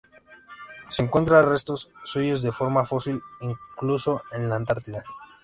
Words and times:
Se 0.89 1.03
encuentran 1.03 1.47
restos 1.47 1.91
suyos 2.05 2.41
de 2.41 2.51
forma 2.51 2.85
fósil 2.85 3.21
incluso 3.39 4.23
en 4.31 4.49
la 4.49 4.55
Antártida. 4.55 5.03